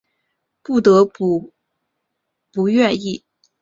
[0.63, 1.53] 不愿意不得不